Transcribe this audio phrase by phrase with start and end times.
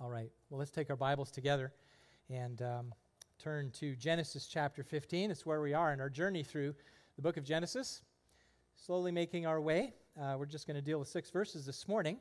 [0.00, 1.72] All right, well, let's take our Bibles together
[2.28, 2.94] and um,
[3.38, 5.30] turn to Genesis chapter 15.
[5.30, 6.74] It's where we are in our journey through
[7.16, 8.02] the book of Genesis.
[8.74, 9.94] Slowly making our way.
[10.20, 12.18] Uh, we're just going to deal with six verses this morning.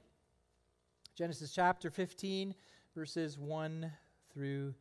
[1.16, 2.54] Genesis chapter 15,
[2.94, 3.92] verses 1
[4.32, 4.76] through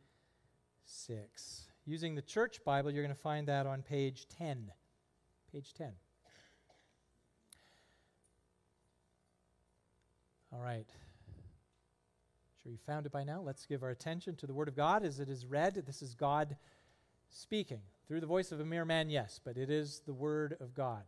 [0.85, 1.67] 6.
[1.85, 4.71] Using the church Bible, you're going to find that on page 10.
[5.51, 5.91] Page 10.
[10.53, 10.87] All right.
[12.61, 13.41] Sure you found it by now.
[13.41, 15.81] Let's give our attention to the Word of God as it is read.
[15.85, 16.55] This is God
[17.29, 20.73] speaking through the voice of a mere man, yes, but it is the Word of
[20.73, 21.03] God.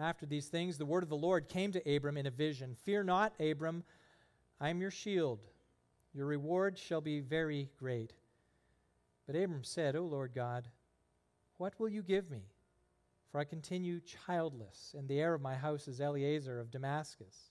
[0.00, 3.04] After these things, the word of the Lord came to Abram in a vision Fear
[3.04, 3.84] not, Abram,
[4.58, 5.40] I am your shield.
[6.14, 8.14] Your reward shall be very great.
[9.26, 10.68] But Abram said, O Lord God,
[11.58, 12.46] what will you give me?
[13.30, 17.50] For I continue childless, and the heir of my house is Eliezer of Damascus.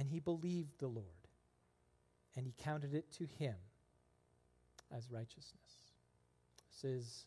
[0.00, 1.28] And he believed the Lord,
[2.34, 3.54] and he counted it to him
[4.90, 5.92] as righteousness.
[6.70, 7.26] This is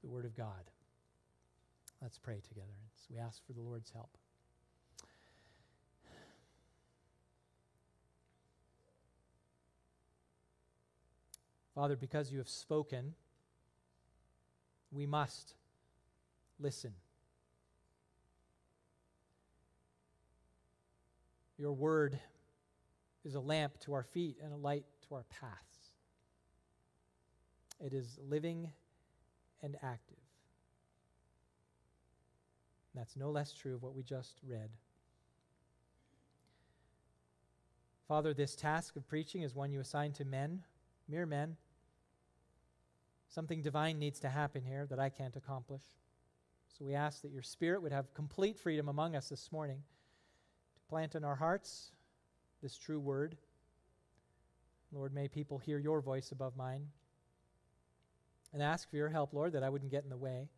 [0.00, 0.70] the word of God.
[2.00, 4.16] Let's pray together as we ask for the Lord's help.
[11.74, 13.12] Father, because you have spoken,
[14.90, 15.56] we must
[16.58, 16.94] listen.
[21.62, 22.18] Your word
[23.24, 25.92] is a lamp to our feet and a light to our paths.
[27.78, 28.72] It is living
[29.62, 30.16] and active.
[32.96, 34.70] That's no less true of what we just read.
[38.08, 40.64] Father, this task of preaching is one you assign to men,
[41.08, 41.56] mere men.
[43.28, 45.82] Something divine needs to happen here that I can't accomplish.
[46.76, 49.84] So we ask that your Spirit would have complete freedom among us this morning
[50.88, 51.92] Plant in our hearts
[52.62, 53.36] this true word.
[54.92, 56.86] Lord, may people hear your voice above mine.
[58.52, 60.48] And ask for your help, Lord, that I wouldn't get in the way.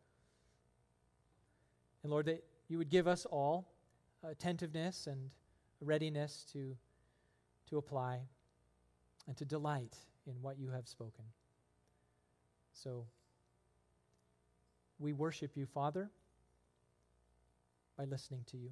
[2.02, 3.72] And Lord, that you would give us all
[4.22, 5.30] attentiveness and
[5.80, 6.76] readiness to,
[7.70, 8.20] to apply
[9.26, 9.96] and to delight
[10.26, 11.24] in what you have spoken.
[12.72, 13.06] So
[14.98, 16.10] we worship you, Father,
[17.96, 18.70] by listening to you.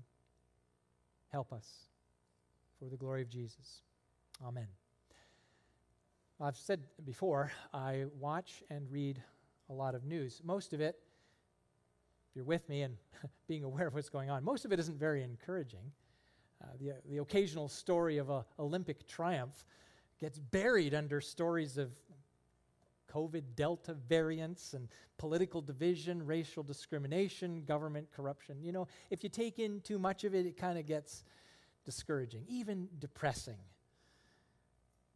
[1.33, 1.67] Help us
[2.79, 3.81] for the glory of Jesus.
[4.47, 4.67] Amen.
[6.39, 9.23] I've said before, I watch and read
[9.71, 10.43] a lot of news.
[10.45, 10.99] Most of it,
[12.29, 12.97] if you're with me and
[13.49, 15.91] being aware of what's going on, most of it isn't very encouraging.
[16.63, 19.65] Uh, the, the occasional story of an Olympic triumph
[20.21, 21.93] gets buried under stories of
[23.13, 28.63] COVID Delta variants and political division, racial discrimination, government corruption.
[28.63, 31.25] You know, if you take in too much of it, it kind of gets
[31.85, 33.59] discouraging, even depressing.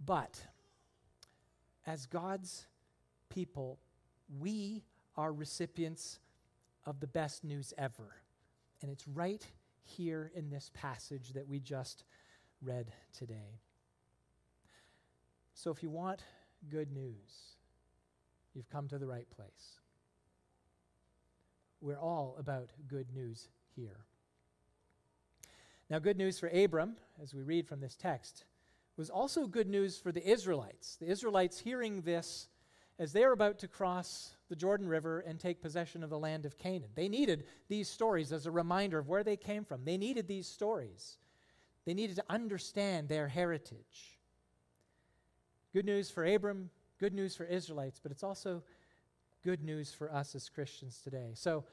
[0.05, 0.41] But
[1.87, 2.67] as God's
[3.29, 3.79] people,
[4.39, 4.83] we
[5.17, 6.19] are recipients
[6.85, 8.17] of the best news ever.
[8.83, 9.45] And it's right
[9.85, 12.05] here in this passage that we just
[12.63, 13.61] read today.
[15.55, 16.23] So if you want
[16.69, 17.56] good news,
[18.57, 19.81] you've come to the right place.
[21.83, 24.07] We're all about good news here.
[25.91, 28.45] Now, good news for Abram, as we read from this text,
[28.97, 30.97] was also good news for the Israelites.
[30.97, 32.49] The Israelites hearing this
[32.99, 36.47] as they are about to cross the Jordan River and take possession of the land
[36.47, 36.91] of Canaan.
[36.95, 39.85] They needed these stories as a reminder of where they came from.
[39.85, 41.19] They needed these stories.
[41.85, 44.19] They needed to understand their heritage.
[45.75, 48.63] Good news for Abram, good news for Israelites, but it's also
[49.43, 51.33] good news for us as Christians today.
[51.35, 51.65] So,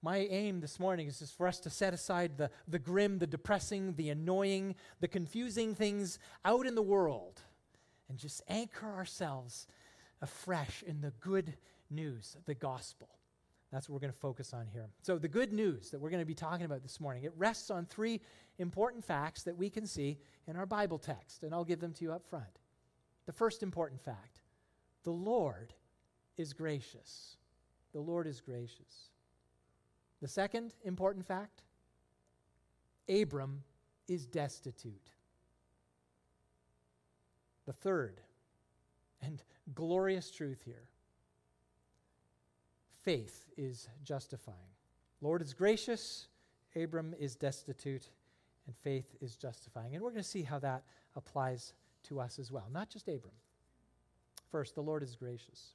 [0.00, 3.26] my aim this morning is just for us to set aside the, the grim, the
[3.26, 7.40] depressing, the annoying, the confusing things out in the world
[8.08, 9.66] and just anchor ourselves
[10.22, 11.54] afresh in the good
[11.90, 13.08] news, the gospel.
[13.72, 14.88] That's what we're going to focus on here.
[15.02, 17.70] So, the good news that we're going to be talking about this morning, it rests
[17.70, 18.20] on three
[18.58, 22.04] important facts that we can see in our Bible text, and I'll give them to
[22.04, 22.60] you up front.
[23.26, 24.40] The first important fact
[25.04, 25.74] the Lord
[26.36, 27.36] is gracious.
[27.92, 29.10] The Lord is gracious.
[30.20, 31.62] The second important fact
[33.08, 33.62] Abram
[34.08, 35.10] is destitute.
[37.66, 38.20] The third
[39.22, 39.42] and
[39.74, 40.84] glorious truth here
[43.02, 44.56] faith is justifying.
[45.20, 46.28] Lord is gracious,
[46.76, 48.10] Abram is destitute,
[48.66, 49.94] and faith is justifying.
[49.94, 50.82] And we're going to see how that
[51.16, 51.72] applies
[52.04, 53.32] to us as well, not just Abram.
[54.50, 55.74] First, the Lord is gracious.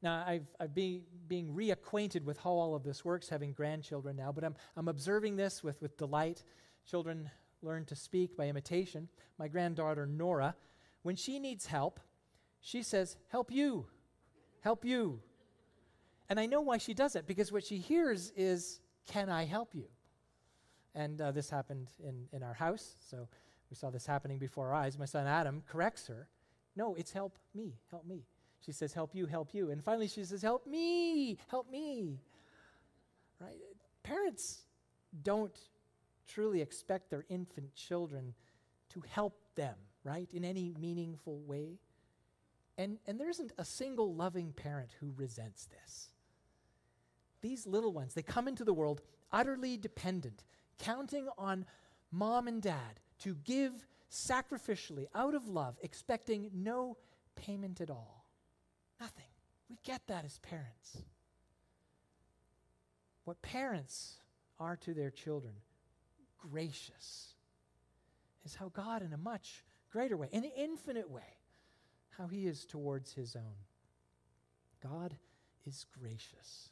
[0.00, 4.30] Now, I've, I've been being reacquainted with how all of this works, having grandchildren now,
[4.30, 6.44] but I'm, I'm observing this with, with delight.
[6.88, 7.30] Children
[7.62, 9.08] learn to speak by imitation.
[9.38, 10.54] My granddaughter, Nora,
[11.02, 11.98] when she needs help,
[12.60, 13.86] she says, Help you,
[14.60, 15.20] help you.
[16.28, 19.74] And I know why she does it, because what she hears is, Can I help
[19.74, 19.88] you?
[20.94, 23.28] And uh, this happened in, in our house, so
[23.70, 24.96] we saw this happening before our eyes.
[24.98, 26.28] My son Adam corrects her.
[26.76, 28.24] No, it's help me, help me.
[28.64, 29.70] She says, Help you, help you.
[29.70, 32.20] And finally she says, Help me, help me.
[33.40, 33.58] Right?
[34.02, 34.62] Parents
[35.22, 35.56] don't
[36.26, 38.34] truly expect their infant children
[38.90, 39.74] to help them,
[40.04, 41.78] right, in any meaningful way.
[42.76, 46.08] And, and there isn't a single loving parent who resents this.
[47.40, 49.00] These little ones, they come into the world
[49.32, 50.44] utterly dependent,
[50.78, 51.66] counting on
[52.10, 56.96] mom and dad to give sacrificially out of love, expecting no
[57.36, 58.24] payment at all.
[59.00, 59.24] Nothing.
[59.68, 61.02] We get that as parents.
[63.24, 64.14] What parents
[64.58, 65.52] are to their children,
[66.38, 67.34] gracious,
[68.44, 71.36] is how God, in a much greater way, in an infinite way,
[72.16, 73.42] how He is towards His own.
[74.82, 75.14] God
[75.66, 76.70] is gracious.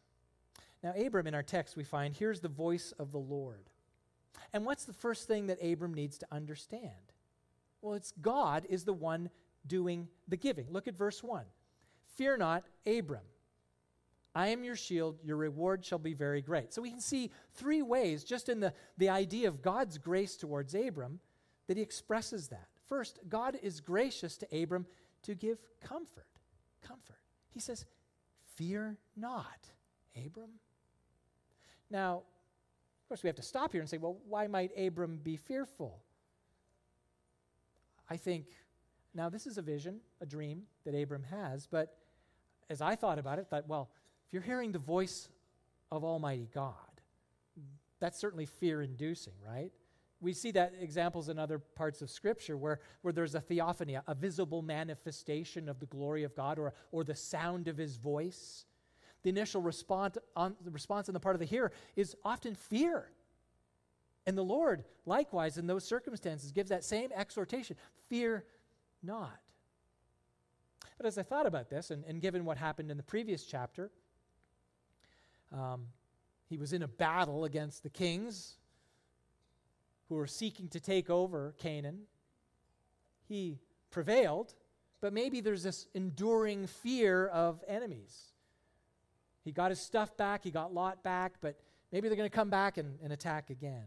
[0.83, 3.69] Now, Abram in our text, we find here's the voice of the Lord.
[4.53, 7.06] And what's the first thing that Abram needs to understand?
[7.81, 9.31] Well, it's God is the one
[9.67, 10.67] doing the giving.
[10.71, 11.45] Look at verse 1.
[12.17, 13.25] Fear not, Abram.
[14.35, 16.73] I am your shield, your reward shall be very great.
[16.73, 20.75] So we can see three ways, just in the, the idea of God's grace towards
[20.75, 21.21] Abram,
[21.69, 22.69] that he expresses that.
[22.87, 24.87] First, God is gracious to Abram
[25.23, 26.27] to give comfort.
[26.87, 27.19] Comfort.
[27.51, 27.87] He says,
[28.57, 29.71] Fear not,
[30.17, 30.51] Abram.
[31.91, 32.23] Now,
[33.07, 36.01] of course, we have to stop here and say, well, why might Abram be fearful?
[38.09, 38.47] I think,
[39.15, 41.97] now this is a vision, a dream that Abram has, but
[42.69, 43.91] as I thought about it, thought, well,
[44.27, 45.29] if you're hearing the voice
[45.91, 46.75] of Almighty God,
[48.01, 49.73] that's certainly fear inducing, right?
[50.21, 54.15] We see that examples in other parts of Scripture where, where there's a theophany, a
[54.15, 58.65] visible manifestation of the glory of God or, or the sound of his voice.
[59.23, 63.09] The initial response on, the response on the part of the hearer is often fear.
[64.27, 67.77] And the Lord, likewise, in those circumstances, gives that same exhortation
[68.09, 68.45] fear
[69.03, 69.39] not.
[70.97, 73.91] But as I thought about this, and, and given what happened in the previous chapter,
[75.53, 75.87] um,
[76.49, 78.55] he was in a battle against the kings
[80.09, 82.03] who were seeking to take over Canaan.
[83.29, 83.59] He
[83.91, 84.55] prevailed,
[85.01, 88.33] but maybe there's this enduring fear of enemies.
[89.45, 91.61] He got his stuff back, he got Lot back, but
[91.93, 93.87] maybe they're going to come back and, and attack again.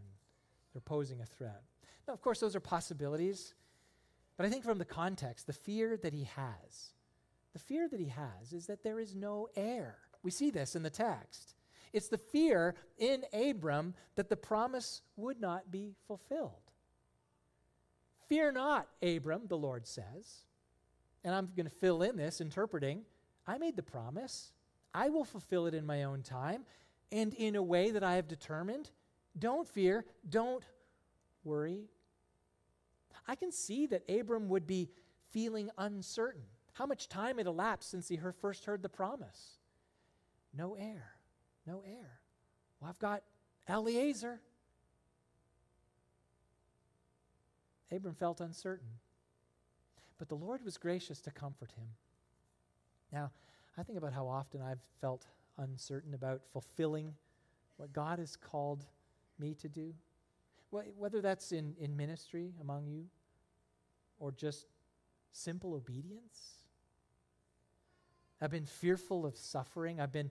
[0.72, 1.62] They're posing a threat.
[2.06, 3.54] Now, of course, those are possibilities,
[4.36, 6.92] but I think from the context, the fear that he has
[7.52, 9.96] the fear that he has is that there is no heir.
[10.22, 11.54] We see this in the text.
[11.92, 16.52] It's the fear in Abram that the promise would not be fulfilled.
[18.28, 20.44] Fear not, Abram, the Lord says.
[21.24, 23.02] And I'm going to fill in this, interpreting
[23.46, 24.52] I made the promise.
[24.94, 26.64] I will fulfill it in my own time
[27.10, 28.90] and in a way that I have determined.
[29.38, 30.04] Don't fear.
[30.28, 30.64] Don't
[31.44, 31.88] worry.
[33.26, 34.90] I can see that Abram would be
[35.30, 36.42] feeling uncertain
[36.80, 39.58] how much time had elapsed since he first heard the promise?
[40.56, 41.12] No heir.
[41.66, 42.20] No heir.
[42.80, 43.22] Well, I've got
[43.68, 44.40] Eliezer.
[47.92, 48.88] Abram felt uncertain.
[50.18, 51.88] But the Lord was gracious to comfort him.
[53.12, 53.30] Now,
[53.76, 55.26] I think about how often I've felt
[55.58, 57.12] uncertain about fulfilling
[57.76, 58.86] what God has called
[59.40, 59.94] me to do.
[60.70, 63.06] Whether that's in, in ministry among you
[64.20, 64.66] or just
[65.32, 66.58] simple obedience.
[68.40, 70.00] I've been fearful of suffering.
[70.00, 70.30] I've been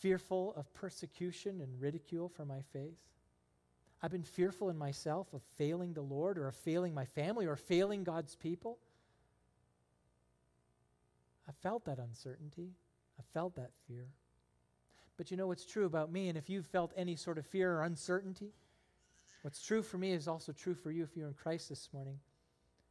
[0.00, 2.98] fearful of persecution and ridicule for my faith.
[4.02, 7.54] I've been fearful in myself of failing the Lord or of failing my family or
[7.54, 8.78] failing God's people.
[11.48, 12.70] I felt that uncertainty.
[13.18, 14.06] I felt that fear.
[15.22, 17.72] But you know what's true about me, and if you've felt any sort of fear
[17.72, 18.50] or uncertainty,
[19.42, 22.18] what's true for me is also true for you if you're in Christ this morning.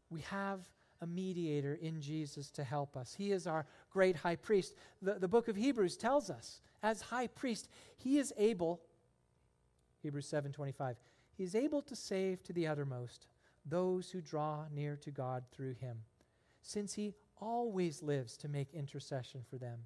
[0.09, 0.61] We have
[1.01, 3.13] a mediator in Jesus to help us.
[3.13, 4.75] He is our great high priest.
[5.01, 8.79] The, the book of Hebrews tells us, as high priest, he is able,
[10.01, 10.95] Hebrews 7:25,
[11.35, 13.27] he is able to save to the uttermost
[13.65, 15.97] those who draw near to God through him,
[16.61, 19.79] since he always lives to make intercession for them.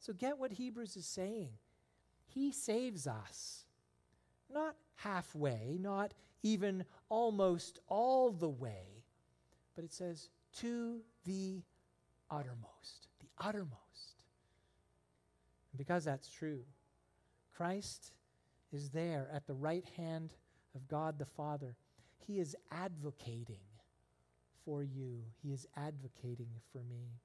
[0.00, 1.50] So get what Hebrews is saying.
[2.24, 3.66] He saves us,
[4.52, 9.04] not halfway, not even almost all the way,
[9.76, 11.60] but it says to the
[12.30, 14.16] uttermost, the uttermost.
[15.70, 16.60] And because that's true,
[17.54, 18.14] Christ
[18.72, 20.32] is there at the right hand
[20.74, 21.76] of God the Father.
[22.26, 23.60] He is advocating
[24.64, 27.20] for you, He is advocating for me.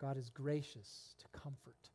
[0.00, 1.90] God is gracious to comfort.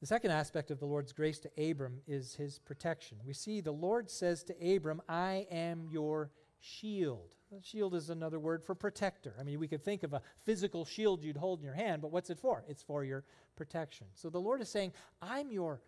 [0.00, 3.18] The second aspect of the Lord's grace to Abram is his protection.
[3.26, 6.30] We see the Lord says to Abram, I am your
[6.60, 7.34] shield.
[7.50, 9.34] The shield is another word for protector.
[9.38, 12.12] I mean, we could think of a physical shield you'd hold in your hand, but
[12.12, 12.64] what's it for?
[12.68, 13.24] It's for your
[13.56, 14.06] protection.
[14.14, 14.92] So the Lord is saying,
[15.22, 15.80] I'm your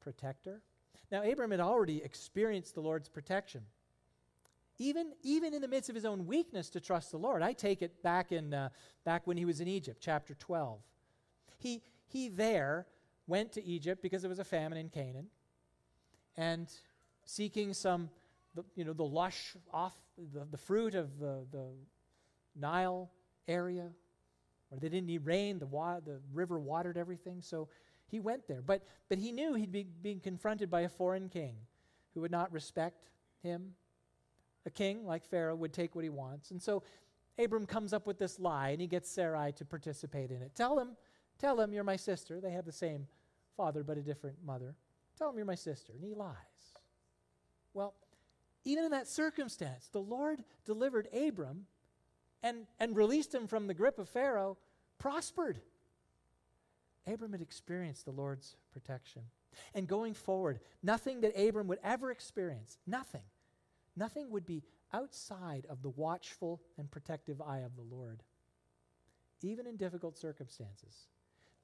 [0.00, 0.62] protector.
[1.10, 3.62] Now, Abram had already experienced the Lord's protection.
[4.78, 7.42] Even, even in the midst of his own weakness to trust the Lord.
[7.42, 8.70] I take it back, in, uh,
[9.04, 10.80] back when he was in Egypt, chapter 12.
[11.58, 12.86] He, he there
[13.26, 15.28] went to Egypt because there was a famine in Canaan
[16.36, 16.68] and
[17.24, 18.10] seeking some
[18.54, 19.94] the, you know, the lush off
[20.32, 21.66] the, the fruit of the, the
[22.56, 23.10] Nile
[23.48, 23.90] area,
[24.70, 27.68] or they didn't need rain, the, wa- the river watered everything, so
[28.06, 28.62] he went there.
[28.62, 31.56] But, but he knew he'd be being confronted by a foreign king
[32.14, 33.10] who would not respect
[33.42, 33.72] him.
[34.66, 36.50] A king like Pharaoh would take what he wants.
[36.50, 36.82] And so
[37.38, 40.54] Abram comes up with this lie, and he gets Sarai to participate in it.
[40.54, 40.96] Tell him,
[41.38, 42.40] tell him you're my sister.
[42.40, 43.06] They have the same
[43.56, 44.74] father, but a different mother.
[45.18, 45.92] Tell him you're my sister.
[45.92, 46.34] And he lies.
[47.72, 47.94] Well,
[48.64, 51.66] even in that circumstance, the Lord delivered Abram
[52.42, 54.56] and, and released him from the grip of Pharaoh,
[54.98, 55.60] prospered.
[57.06, 59.22] Abram had experienced the Lord's protection.
[59.74, 63.22] And going forward, nothing that Abram would ever experience, nothing,
[63.96, 68.22] nothing would be outside of the watchful and protective eye of the Lord.
[69.42, 71.08] Even in difficult circumstances,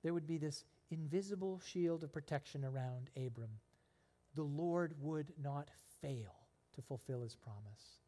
[0.02, 3.50] there would be this invisible shield of protection around Abram.
[4.34, 5.70] The Lord would not
[6.00, 6.34] fail
[6.74, 8.00] to fulfill his promise.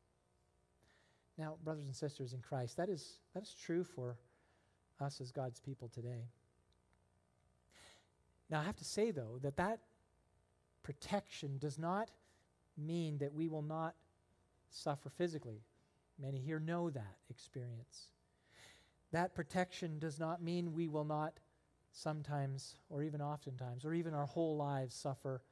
[1.39, 4.17] Now, brothers and sisters in Christ, that is, that is true for
[5.01, 6.29] us as God's people today.
[8.51, 9.81] Now, I have to say, though, that that
[10.83, 12.11] protection does not
[12.77, 13.95] mean that we will not
[14.73, 15.63] suffer physically.
[16.21, 18.09] Many here know that experience.
[19.13, 21.35] That protection does not mean we will not
[21.93, 25.43] sometimes, or even oftentimes, or even our whole lives suffer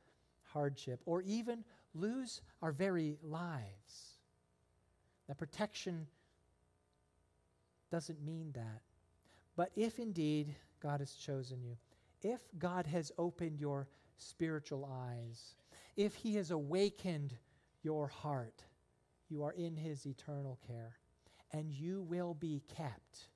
[0.43, 4.19] hardship, or even lose our very lives.
[5.29, 6.07] That protection
[7.91, 8.81] doesn't mean that.
[9.57, 11.77] But if indeed God has chosen you,
[12.23, 15.55] if God has opened your spiritual eyes,
[15.97, 17.35] if He has awakened
[17.83, 18.65] your heart,
[19.31, 20.97] you are in His eternal care,
[21.53, 23.29] and you will be kept.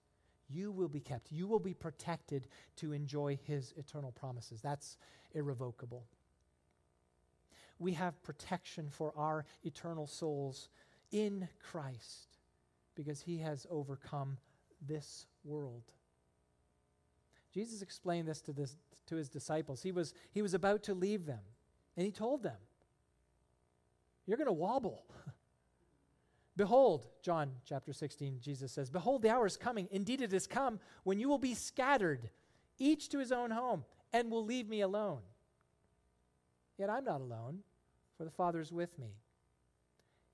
[0.49, 1.33] You will be kept.
[1.33, 4.61] You will be protected to enjoy His eternal promises.
[4.61, 4.99] That's
[5.33, 6.07] irrevocable
[7.79, 10.69] we have protection for our eternal souls
[11.13, 12.39] in Christ
[12.95, 14.39] because he has overcome
[14.87, 15.83] this world.
[17.53, 19.83] Jesus explained this to, this to his disciples.
[19.83, 21.41] He was, he was about to leave them,
[21.97, 22.57] and he told them,
[24.27, 25.05] You're going to wobble.
[26.57, 29.89] Behold, John chapter 16, Jesus says, Behold, the hour is coming.
[29.91, 32.31] Indeed, it has come when you will be scattered,
[32.79, 35.21] each to his own home, and will leave me alone.
[36.79, 37.61] Yet I'm not alone,
[38.17, 39.17] for the Father is with me.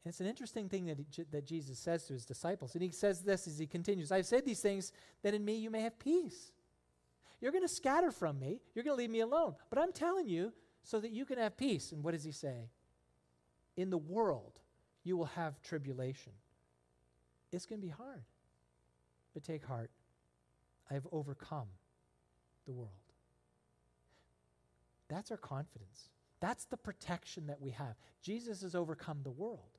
[0.05, 2.75] And it's an interesting thing that, he, that Jesus says to his disciples.
[2.75, 5.71] And he says this as he continues I've said these things that in me you
[5.71, 6.53] may have peace.
[7.41, 9.55] You're going to scatter from me, you're going to leave me alone.
[9.71, 11.93] But I'm telling you so that you can have peace.
[11.93, 12.71] And what does he say?
[13.77, 14.61] In the world,
[15.11, 16.31] you will have tribulation.
[17.51, 18.23] It's going to be hard.
[19.35, 19.91] But take heart.
[20.89, 21.67] I have overcome
[22.65, 22.91] the world.
[25.09, 26.11] That's our confidence.
[26.39, 27.97] That's the protection that we have.
[28.23, 29.79] Jesus has overcome the world.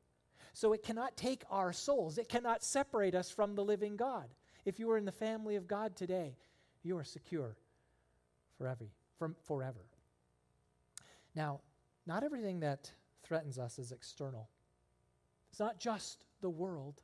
[0.51, 4.25] So it cannot take our souls, it cannot separate us from the living God.
[4.65, 6.35] If you are in the family of God today,
[6.83, 7.55] you are secure
[8.57, 8.89] forever.
[9.17, 9.85] From forever.
[11.35, 11.61] Now,
[12.05, 12.91] not everything that
[13.23, 14.49] threatens us is external.
[15.51, 17.01] It's not just the world.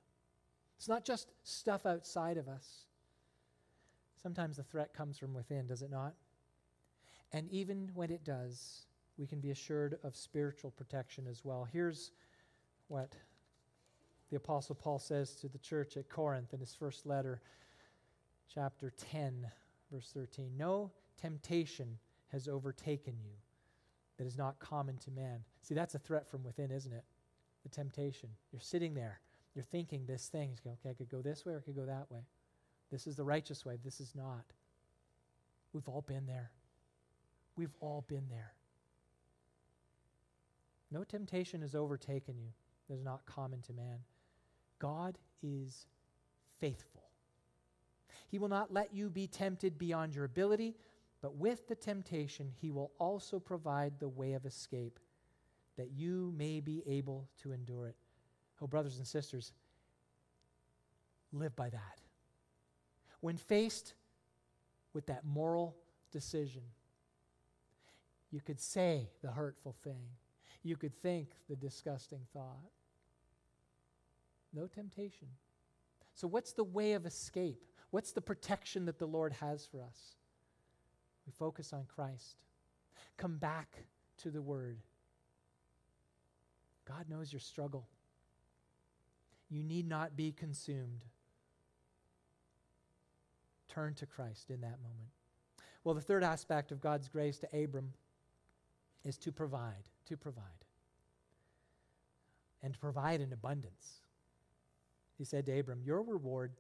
[0.78, 2.86] It's not just stuff outside of us.
[4.22, 6.14] Sometimes the threat comes from within, does it not?
[7.34, 8.86] And even when it does,
[9.18, 11.68] we can be assured of spiritual protection as well.
[11.72, 12.12] Here's
[12.88, 13.16] what
[14.30, 17.42] the Apostle Paul says to the church at Corinth in his first letter,
[18.54, 19.48] chapter 10,
[19.92, 20.52] verse 13.
[20.58, 21.98] No temptation
[22.32, 23.32] has overtaken you
[24.18, 25.40] that is not common to man.
[25.62, 27.04] See, that's a threat from within, isn't it?
[27.68, 28.30] The temptation.
[28.54, 29.20] You're sitting there,
[29.54, 30.52] you're thinking this thing.
[30.52, 32.22] You go, okay, I could go this way or I could go that way.
[32.90, 34.46] This is the righteous way, this is not.
[35.74, 36.52] We've all been there.
[37.58, 38.54] We've all been there.
[40.92, 42.54] No temptation has overtaken you
[42.88, 44.00] that is not common to man.
[44.80, 45.88] God is
[46.60, 47.04] faithful.
[48.30, 50.78] He will not let you be tempted beyond your ability,
[51.22, 55.02] but with the temptation, He will also provide the way of escape
[55.78, 57.96] that you may be able to endure it.
[58.62, 59.54] Oh, brothers and sisters,
[61.32, 62.02] live by that.
[63.22, 63.94] When faced
[64.94, 65.76] with that moral
[66.12, 66.64] decision,
[68.32, 70.04] you could say the hurtful thing,
[70.64, 72.72] you could think the disgusting thought.
[74.54, 75.28] No temptation.
[76.14, 77.64] So, what's the way of escape?
[77.92, 80.16] What's the protection that the Lord has for us?
[81.26, 82.38] We focus on Christ.
[83.18, 83.84] Come back
[84.24, 84.80] to the Word.
[86.88, 87.88] God knows your struggle.
[89.50, 91.06] You need not be consumed.
[93.70, 95.10] Turn to Christ in that moment.
[95.84, 97.94] Well, the third aspect of God's grace to Abram
[99.06, 100.44] is to provide, to provide,
[102.62, 104.02] and to provide in abundance.
[105.18, 106.52] He said to Abram, Your reward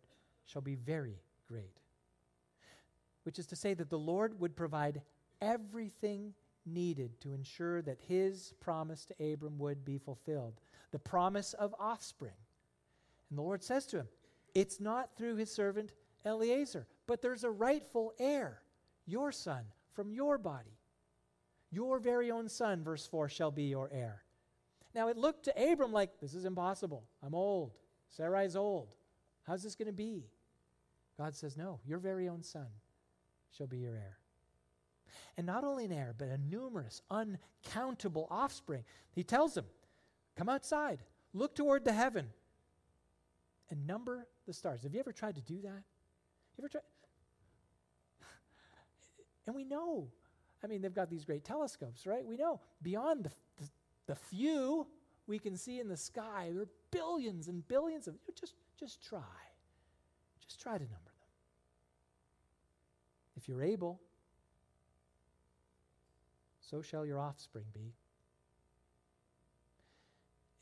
[0.46, 1.82] shall be very great.
[3.24, 5.02] Which is to say that the Lord would provide
[5.42, 6.34] everything
[6.68, 10.60] needed to ensure that his promise to Abram would be fulfilled
[10.92, 12.34] the promise of offspring.
[13.30, 14.08] And the Lord says to him,
[14.56, 15.92] It's not through his servant
[16.26, 18.62] Eliezer, but there's a rightful heir,
[19.06, 20.78] your son, from your body.
[21.72, 24.24] Your very own son, verse 4, shall be your heir.
[24.96, 27.04] Now it looked to Abram like, This is impossible.
[27.22, 27.74] I'm old.
[28.10, 28.96] Sarai's old.
[29.44, 30.30] How's this going to be?
[31.18, 32.68] God says, No, your very own son
[33.52, 34.18] shall be your heir.
[35.38, 38.84] And not only an heir, but a numerous, uncountable offspring.
[39.14, 39.66] He tells him,
[40.36, 41.00] Come outside,
[41.34, 42.28] look toward the heaven,
[43.70, 44.84] and number the stars.
[44.84, 45.84] Have you ever tried to do that?
[46.58, 46.84] You ever tried?
[49.48, 50.10] And we know,
[50.64, 52.26] I mean, they've got these great telescopes, right?
[52.26, 53.70] We know beyond the, the,
[54.08, 54.86] the few
[55.26, 59.22] we can see in the sky, there are billions and billions of just just try.
[60.46, 61.14] Just try to number them.
[63.36, 64.00] If you're able,
[66.70, 67.94] so shall your offspring be.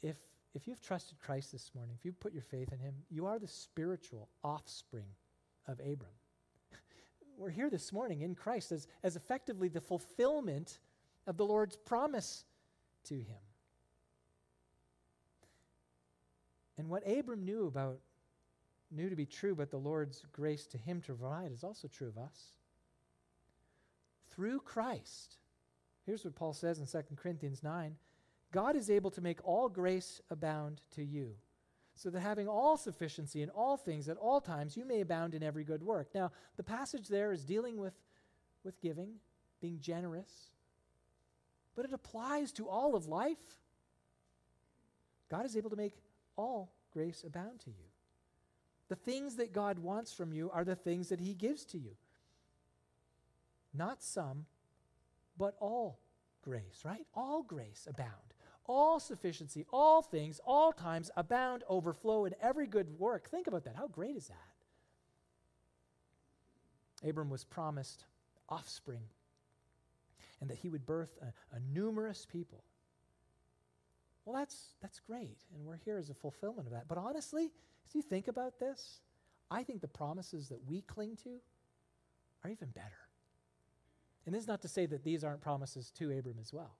[0.07, 0.17] If,
[0.53, 3.39] if you've trusted Christ this morning, if you've put your faith in him, you are
[3.39, 5.07] the spiritual offspring
[5.67, 6.11] of Abram.
[7.37, 10.79] We're here this morning in Christ as, as effectively the fulfillment
[11.25, 12.45] of the Lord's promise
[13.05, 13.43] to him.
[16.77, 17.99] And what Abram knew about
[18.91, 22.07] knew to be true, but the Lord's grace to him to provide is also true
[22.07, 22.53] of us.
[24.29, 25.37] Through Christ,
[26.05, 27.95] Here's what Paul says in 2 Corinthians 9
[28.51, 31.35] God is able to make all grace abound to you,
[31.93, 35.43] so that having all sufficiency in all things at all times, you may abound in
[35.43, 36.09] every good work.
[36.13, 37.93] Now, the passage there is dealing with,
[38.63, 39.15] with giving,
[39.61, 40.51] being generous,
[41.75, 43.59] but it applies to all of life.
[45.29, 45.95] God is able to make
[46.37, 47.85] all grace abound to you.
[48.87, 51.91] The things that God wants from you are the things that He gives to you.
[53.73, 54.45] Not some,
[55.37, 55.99] but all
[56.41, 57.05] grace, right?
[57.13, 58.11] All grace abound.
[58.67, 63.29] All sufficiency, all things, all times abound, overflow in every good work.
[63.29, 63.75] Think about that.
[63.75, 64.55] How great is that?
[67.07, 68.05] Abram was promised
[68.49, 69.03] offspring
[70.41, 72.63] and that he would birth a, a numerous people.
[74.25, 76.87] Well, that's, that's great, and we're here as a fulfillment of that.
[76.87, 77.51] But honestly,
[77.87, 79.01] as you think about this,
[79.51, 81.37] I think the promises that we cling to
[82.43, 83.04] are even better.
[84.25, 86.75] And this is not to say that these aren't promises to Abram as well.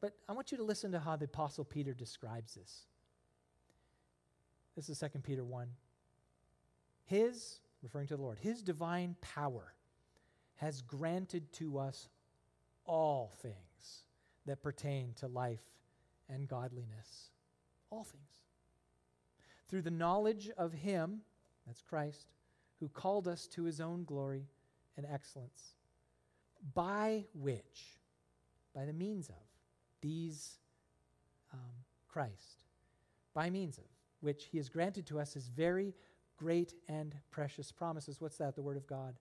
[0.00, 2.86] But I want you to listen to how the Apostle Peter describes this.
[4.74, 5.68] This is 2 Peter 1.
[7.04, 9.74] His, referring to the Lord, his divine power
[10.56, 12.08] has granted to us
[12.86, 14.04] all things
[14.46, 15.60] that pertain to life
[16.28, 17.30] and godliness.
[17.90, 18.22] All things.
[19.68, 21.20] Through the knowledge of him,
[21.66, 22.32] that's Christ,
[22.78, 24.46] who called us to his own glory
[24.96, 25.74] and excellence
[26.74, 27.98] by which,
[28.74, 29.34] by the means of,
[30.00, 30.58] these
[31.52, 31.58] um,
[32.08, 32.64] Christ,
[33.34, 33.84] by means of
[34.20, 35.94] which he has granted to us his very
[36.36, 38.20] great and precious promises.
[38.20, 38.54] What's that?
[38.54, 39.14] The Word of God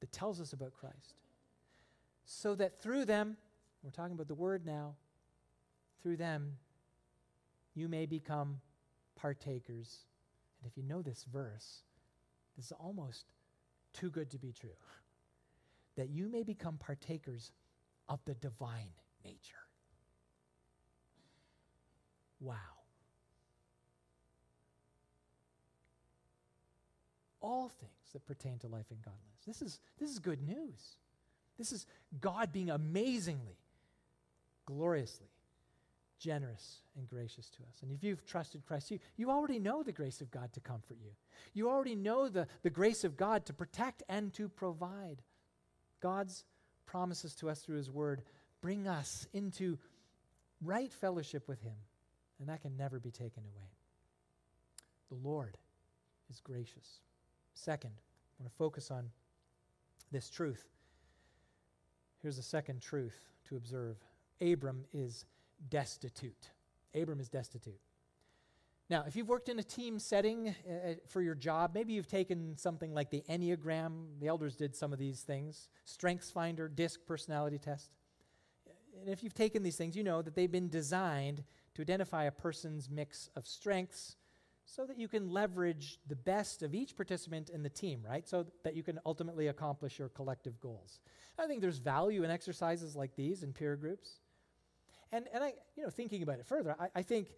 [0.00, 1.14] that tells us about Christ.
[2.24, 3.36] So that through them,
[3.82, 4.94] we're talking about the Word now,
[6.02, 6.56] through them,
[7.74, 8.60] you may become
[9.14, 10.04] partakers.
[10.60, 11.82] And if you know this verse,
[12.56, 13.26] this is almost
[13.92, 14.70] too good to be true
[15.96, 17.52] that you may become partakers
[18.08, 18.92] of the divine
[19.24, 19.56] nature.
[22.40, 22.54] Wow.
[27.40, 29.44] All things that pertain to life and godliness.
[29.46, 30.96] This is, this is good news.
[31.58, 31.86] This is
[32.20, 33.56] God being amazingly,
[34.66, 35.28] gloriously
[36.18, 37.82] generous and gracious to us.
[37.82, 40.96] And if you've trusted Christ, you, you already know the grace of God to comfort
[41.02, 41.10] you.
[41.54, 45.22] You already know the, the grace of God to protect and to provide.
[46.00, 46.44] God's
[46.86, 48.22] promises to us through His Word
[48.60, 49.78] bring us into
[50.62, 51.76] right fellowship with Him,
[52.40, 53.70] and that can never be taken away.
[55.08, 55.56] The Lord
[56.30, 57.00] is gracious.
[57.54, 59.10] Second, I want to focus on
[60.12, 60.64] this truth.
[62.22, 63.16] Here's a second truth
[63.48, 63.96] to observe
[64.40, 65.24] Abram is
[65.70, 66.50] destitute.
[66.94, 67.80] Abram is destitute.
[68.88, 72.06] Now, if you've worked in a team setting uh, uh, for your job, maybe you've
[72.06, 74.20] taken something like the Enneagram.
[74.20, 77.90] The elders did some of these things Strengths Finder, DISC personality test.
[79.00, 81.42] And if you've taken these things, you know that they've been designed
[81.74, 84.16] to identify a person's mix of strengths
[84.64, 88.26] so that you can leverage the best of each participant in the team, right?
[88.26, 91.00] So that you can ultimately accomplish your collective goals.
[91.38, 94.20] I think there's value in exercises like these in peer groups.
[95.12, 97.28] And, and I, you know, thinking about it further, I, I think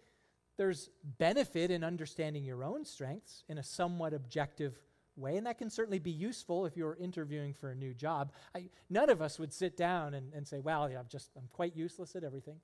[0.58, 4.78] there's benefit in understanding your own strengths in a somewhat objective
[5.16, 8.32] way, and that can certainly be useful if you're interviewing for a new job.
[8.54, 11.48] I, none of us would sit down and, and say, well, yeah, I'm just, I'm
[11.52, 12.56] quite useless at everything.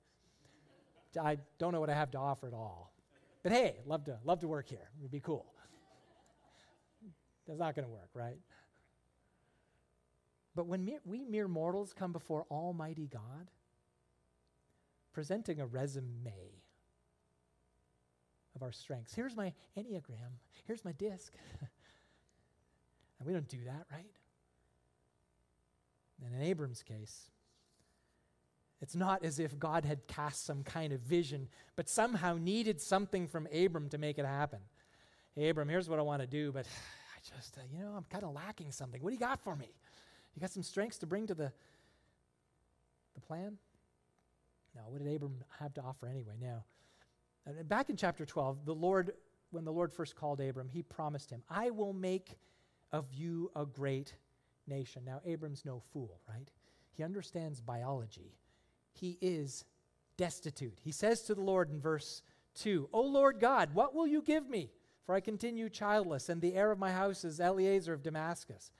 [1.19, 2.93] I don't know what I have to offer at all.
[3.43, 4.89] But hey, love to, love to work here.
[4.97, 5.45] It would be cool.
[7.47, 8.39] That's not going to work, right?
[10.53, 13.51] But when mere, we mere mortals come before Almighty God,
[15.13, 16.64] presenting a resume
[18.55, 19.13] of our strengths.
[19.13, 20.39] Here's my Enneagram.
[20.65, 21.33] Here's my disc.
[23.19, 24.05] and we don't do that, right?
[26.23, 27.29] And in Abram's case,
[28.81, 33.27] it's not as if God had cast some kind of vision, but somehow needed something
[33.27, 34.59] from Abram to make it happen.
[35.35, 36.65] Hey, Abram, here's what I want to do, but
[37.15, 39.01] I just, uh, you know, I'm kind of lacking something.
[39.01, 39.69] What do you got for me?
[40.35, 41.51] You got some strengths to bring to the,
[43.15, 43.57] the plan?
[44.75, 46.35] Now, what did Abram have to offer anyway?
[46.41, 46.65] Now,
[47.59, 49.11] and back in chapter 12, the Lord,
[49.51, 52.37] when the Lord first called Abram, he promised him, I will make
[52.91, 54.13] of you a great
[54.67, 55.03] nation.
[55.05, 56.49] Now, Abram's no fool, right?
[56.93, 58.37] He understands biology.
[58.93, 59.65] He is
[60.17, 60.79] destitute.
[60.81, 62.21] He says to the Lord in verse
[62.55, 64.71] 2, O Lord God, what will you give me?
[65.05, 68.71] For I continue childless, and the heir of my house is Eliezer of Damascus.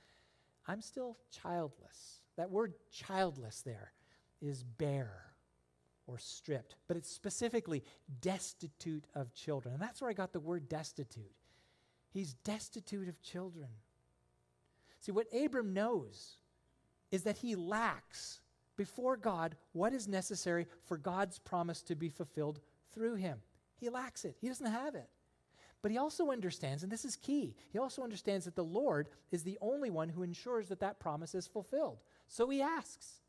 [0.66, 2.22] I'm still childless.
[2.38, 3.92] That word childless there
[4.42, 5.35] is bare
[6.08, 7.84] or stripped, but it's specifically
[8.22, 9.74] destitute of children.
[9.74, 11.32] And that's where I got the word destitute.
[12.12, 13.70] He's destitute of children.
[15.00, 16.38] See, what Abram knows
[17.12, 18.42] is that he lacks
[18.78, 22.60] before God what is necessary for God's promise to be fulfilled
[22.94, 23.40] through him.
[23.78, 25.10] He lacks it, he doesn't have it.
[25.82, 29.44] But he also understands, and this is key, he also understands that the Lord is
[29.44, 32.00] the only one who ensures that that promise is fulfilled.
[32.28, 33.22] So he asks,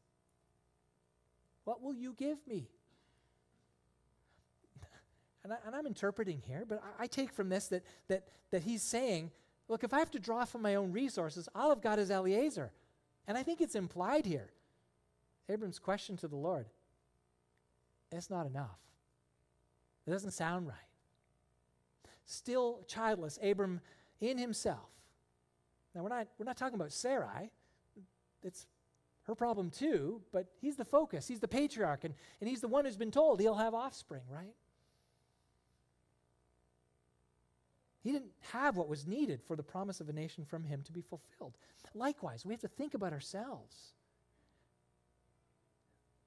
[1.67, 2.71] what will you give me?
[5.45, 8.83] And, I, am interpreting here, but I, I, take from this that, that, that he's
[8.83, 9.31] saying,
[9.69, 12.73] look, if I have to draw from my own resources, all I've got is Eliezer.
[13.29, 14.51] And I think it's implied here.
[15.49, 16.67] Abram's question to the Lord,
[18.11, 18.79] it's not enough.
[20.07, 20.77] It doesn't sound right.
[22.25, 23.81] Still childless, Abram
[24.21, 24.91] in himself.
[25.95, 27.51] Now, we're not, we're not talking about Sarai.
[28.43, 28.67] It's
[29.27, 31.27] her problem too, but he's the focus.
[31.27, 34.55] He's the patriarch, and, and he's the one who's been told he'll have offspring, right?
[38.03, 40.93] He didn't have what was needed for the promise of a nation from him to
[40.93, 41.57] be fulfilled.
[41.93, 43.95] Likewise, we have to think about ourselves.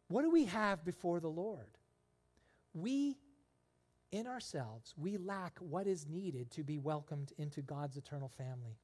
[0.09, 1.77] What do we have before the Lord?
[2.73, 3.15] We,
[4.11, 8.77] in ourselves, we lack what is needed to be welcomed into God's eternal family.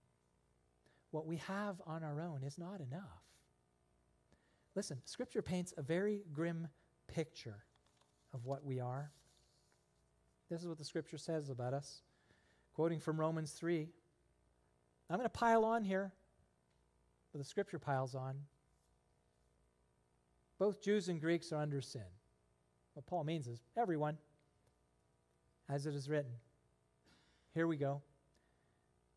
[1.11, 3.23] What we have on our own is not enough.
[4.75, 6.67] Listen, Scripture paints a very grim
[7.07, 7.63] picture
[8.33, 9.11] of what we are.
[10.49, 12.01] This is what the Scripture says about us.
[12.73, 13.87] Quoting from Romans 3.
[15.09, 16.11] I'm going to pile on here,
[17.31, 18.35] but the Scripture piles on.
[20.59, 22.01] Both Jews and Greeks are under sin.
[22.93, 24.17] What Paul means is everyone,
[25.69, 26.31] as it is written.
[27.53, 28.01] Here we go.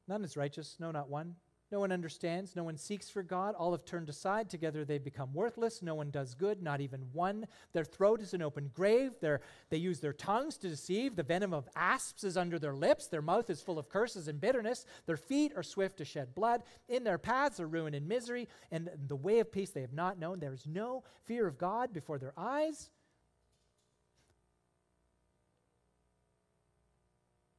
[0.06, 1.34] None is righteous, no, not one.
[1.70, 2.56] No one understands.
[2.56, 3.54] No one seeks for God.
[3.54, 4.48] All have turned aside.
[4.48, 5.82] Together they become worthless.
[5.82, 7.46] No one does good, not even one.
[7.74, 9.12] Their throat is an open grave.
[9.20, 11.14] Their, they use their tongues to deceive.
[11.14, 13.08] The venom of asps is under their lips.
[13.08, 14.86] Their mouth is full of curses and bitterness.
[15.04, 16.62] Their feet are swift to shed blood.
[16.88, 18.48] In their paths are ruin and misery.
[18.70, 20.38] And the way of peace they have not known.
[20.40, 22.88] There is no fear of God before their eyes.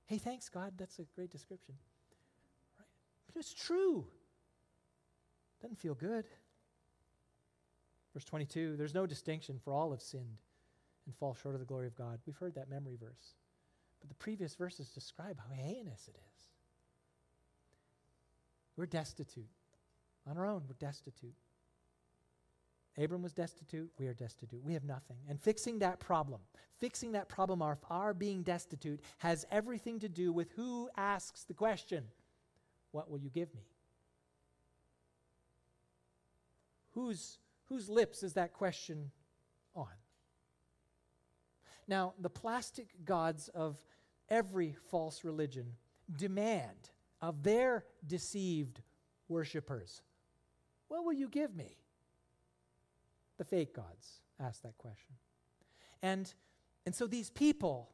[0.08, 0.74] Hey, thanks, God.
[0.78, 1.76] That's a great description.
[3.34, 4.06] But it's true.
[5.62, 6.26] Doesn't feel good.
[8.14, 10.38] Verse 22 there's no distinction, for all have sinned
[11.06, 12.20] and fall short of the glory of God.
[12.26, 13.36] We've heard that memory verse.
[14.00, 16.44] But the previous verses describe how heinous it is.
[18.78, 19.50] We're destitute.
[20.30, 21.36] On our own, we're destitute.
[22.98, 24.64] Abram was destitute, we are destitute.
[24.64, 25.18] We have nothing.
[25.30, 26.42] And fixing that problem,
[26.80, 31.54] fixing that problem of our being destitute, has everything to do with who asks the
[31.54, 32.04] question.
[32.92, 33.64] What will you give me?
[36.94, 39.12] Whose, whose lips is that question
[39.76, 39.88] on?
[41.88, 43.78] Now, the plastic gods of
[44.30, 45.74] every false religion
[46.18, 48.82] demand of their deceived
[49.28, 50.02] worshippers,
[50.88, 51.78] What will you give me?
[53.38, 55.16] The fake gods ask that question.
[56.02, 56.34] And,
[56.86, 57.92] and so these people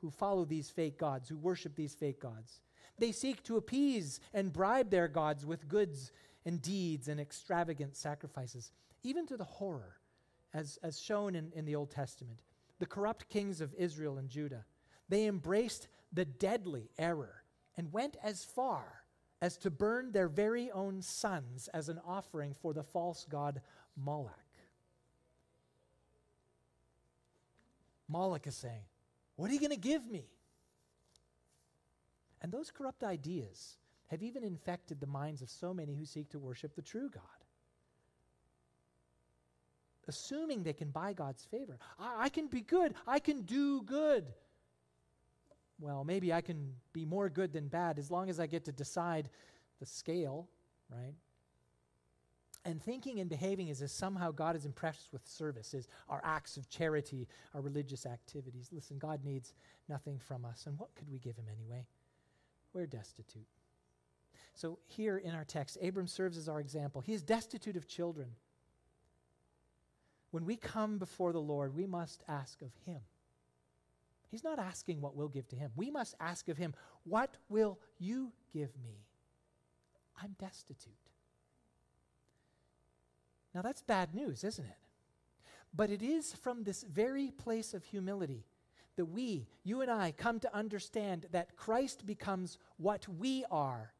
[0.00, 2.60] who follow these fake gods, who worship these fake gods,
[2.98, 6.12] they seek to appease and bribe their gods with goods
[6.44, 8.70] and deeds and extravagant sacrifices,
[9.02, 9.96] even to the horror,
[10.54, 12.40] as, as shown in, in the Old Testament.
[12.78, 14.64] The corrupt kings of Israel and Judah,
[15.08, 17.42] they embraced the deadly error
[17.76, 19.02] and went as far
[19.42, 23.60] as to burn their very own sons as an offering for the false god
[23.96, 24.32] Moloch.
[28.08, 28.84] Moloch is saying,
[29.36, 30.26] What are you going to give me?
[32.42, 33.76] And those corrupt ideas
[34.08, 37.22] have even infected the minds of so many who seek to worship the true God.
[40.08, 41.78] Assuming they can buy God's favor.
[41.98, 42.94] I, I can be good.
[43.06, 44.24] I can do good.
[45.80, 48.72] Well, maybe I can be more good than bad as long as I get to
[48.72, 49.28] decide
[49.80, 50.48] the scale,
[50.88, 51.14] right?
[52.64, 56.56] And thinking and behaving as if somehow God is impressed with service, is our acts
[56.56, 58.70] of charity, our religious activities.
[58.72, 59.54] Listen, God needs
[59.88, 60.66] nothing from us.
[60.66, 61.84] And what could we give him anyway?
[62.76, 63.46] We're destitute.
[64.52, 67.00] So, here in our text, Abram serves as our example.
[67.00, 68.28] He is destitute of children.
[70.30, 73.00] When we come before the Lord, we must ask of Him.
[74.28, 75.70] He's not asking what we'll give to Him.
[75.74, 79.06] We must ask of Him, What will you give me?
[80.22, 80.92] I'm destitute.
[83.54, 84.78] Now, that's bad news, isn't it?
[85.74, 88.44] But it is from this very place of humility
[88.96, 93.92] that we, you and I, come to understand that Christ becomes what we are,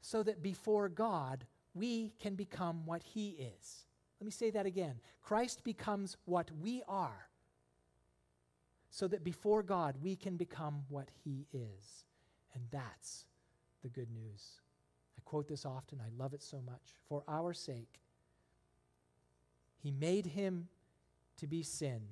[0.00, 1.44] so that before God,
[1.74, 3.86] we can become what He is.
[4.20, 4.96] Let me say that again.
[5.22, 7.28] Christ becomes what we are,
[8.90, 12.04] so that before God, we can become what He is.
[12.54, 13.24] And that's
[13.82, 14.60] the good news.
[15.16, 16.96] I quote this often, I love it so much.
[17.08, 18.00] For our sake,
[19.82, 20.68] He made Him
[21.38, 22.02] to be sin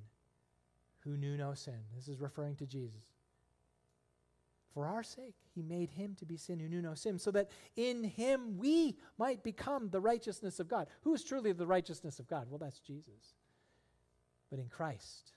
[1.03, 1.79] who knew no sin.
[1.95, 3.13] This is referring to Jesus.
[4.73, 7.49] For our sake, he made him to be sin who knew no sin, so that
[7.75, 10.87] in him we might become the righteousness of God.
[11.01, 12.47] Who is truly the righteousness of God?
[12.49, 13.35] Well, that's Jesus.
[14.49, 15.33] But in Christ,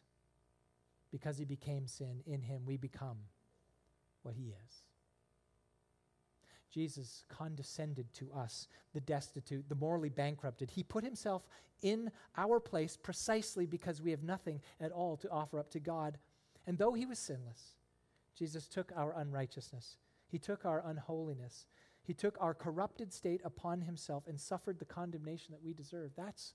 [1.10, 3.18] because he became sin, in him we become
[4.22, 4.82] what he is.
[6.74, 10.70] Jesus condescended to us, the destitute, the morally bankrupted.
[10.70, 11.46] He put himself
[11.82, 16.18] in our place precisely because we have nothing at all to offer up to God.
[16.66, 17.76] And though he was sinless,
[18.36, 21.66] Jesus took our unrighteousness, he took our unholiness,
[22.02, 26.10] he took our corrupted state upon himself and suffered the condemnation that we deserve.
[26.16, 26.54] That's,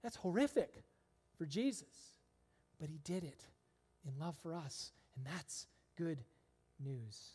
[0.00, 0.84] that's horrific
[1.36, 2.14] for Jesus.
[2.78, 3.46] But he did it
[4.06, 6.18] in love for us, and that's good
[6.78, 7.32] news.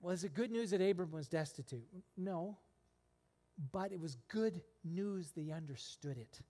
[0.00, 1.86] Was it good news that Abram was destitute?
[2.16, 2.58] No.
[3.72, 6.40] But it was good news that he understood it.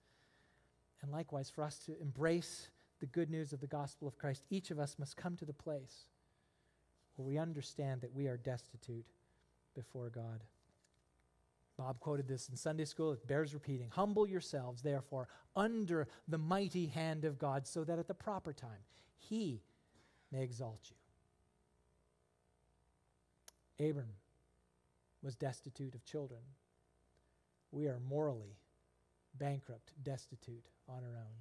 [1.01, 2.69] And likewise, for us to embrace
[2.99, 5.53] the good news of the gospel of Christ, each of us must come to the
[5.53, 6.07] place
[7.15, 9.05] where we understand that we are destitute
[9.75, 10.43] before God.
[11.77, 13.13] Bob quoted this in Sunday school.
[13.13, 13.89] It bears repeating.
[13.91, 18.83] Humble yourselves, therefore, under the mighty hand of God, so that at the proper time
[19.17, 19.61] he
[20.31, 20.95] may exalt you.
[23.79, 24.13] Abram
[25.21, 26.41] was destitute of children.
[27.71, 28.57] We are morally
[29.37, 31.37] bankrupt, destitute on our own.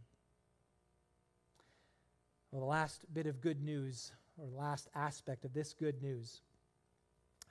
[2.51, 6.40] Well, the last bit of good news, or the last aspect of this good news,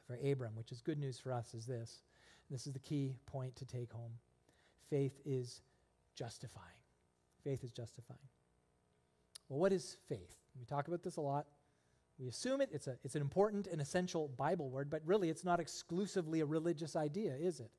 [0.06, 2.04] for Abram, which is good news for us, is this.
[2.50, 4.12] This is the key point to take home.
[4.90, 5.62] Faith is
[6.16, 6.66] justifying.
[7.44, 8.20] Faith is justifying.
[9.50, 10.36] Well, what is faith?
[10.58, 11.46] We talk about this a lot.
[12.18, 15.44] We assume it, it's, a, it's an important and essential Bible word, but really it's
[15.44, 17.72] not exclusively a religious idea, is it?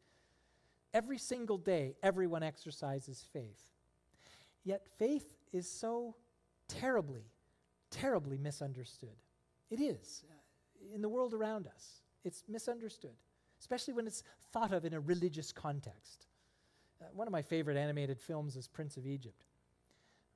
[0.92, 3.70] Every single day, everyone exercises faith.
[4.64, 6.16] Yet faith is so
[6.68, 7.25] terribly,
[7.90, 9.16] terribly misunderstood.
[9.70, 10.25] It is.
[10.31, 13.14] Uh, in the world around us, it's misunderstood,
[13.61, 14.22] especially when it's
[14.53, 16.27] thought of in a religious context.
[17.01, 19.44] Uh, one of my favorite animated films is Prince of Egypt.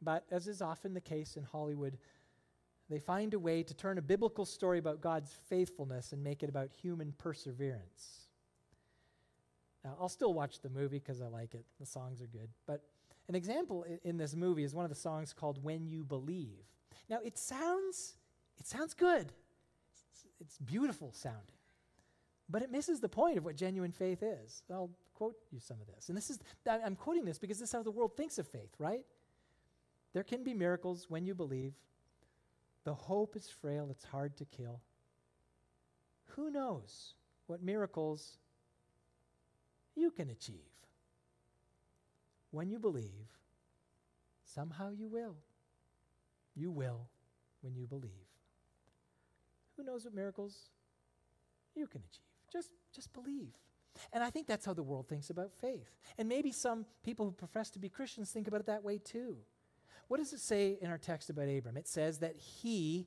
[0.02, 1.98] But as is often the case in Hollywood,
[2.90, 6.48] they find a way to turn a biblical story about God's faithfulness and make it
[6.48, 8.26] about human perseverance.
[9.84, 11.64] Now, I'll still watch the movie because I like it.
[11.78, 12.48] The songs are good.
[12.66, 12.82] But
[13.28, 16.66] an example in this movie is one of the songs called When You Believe.
[17.08, 18.14] Now, it sounds,
[18.58, 19.32] it sounds good.
[19.90, 21.56] It's, it's beautiful sounding.
[22.48, 24.64] But it misses the point of what genuine faith is.
[24.70, 26.08] I'll quote you some of this.
[26.08, 28.74] And this is, I'm quoting this because this is how the world thinks of faith,
[28.78, 29.04] right?
[30.12, 31.74] There can be miracles when you believe.
[32.84, 34.80] The hope is frail, it's hard to kill.
[36.36, 37.14] Who knows
[37.46, 38.38] what miracles
[39.94, 40.56] you can achieve?
[42.50, 43.28] When you believe,
[44.44, 45.36] somehow you will.
[46.54, 47.08] You will
[47.60, 48.10] when you believe.
[49.76, 50.70] Who knows what miracles
[51.74, 52.24] you can achieve?
[52.52, 53.52] Just, just believe.
[54.12, 55.90] And I think that's how the world thinks about faith.
[56.18, 59.38] And maybe some people who profess to be Christians think about it that way too.
[60.10, 61.76] What does it say in our text about Abram?
[61.76, 63.06] It says that he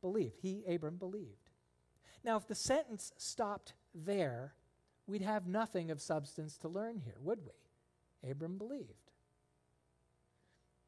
[0.00, 0.36] believed.
[0.40, 1.50] He, Abram, believed.
[2.22, 4.54] Now, if the sentence stopped there,
[5.08, 8.30] we'd have nothing of substance to learn here, would we?
[8.30, 9.10] Abram believed.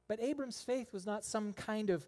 [0.07, 2.07] But Abram's faith was not some kind of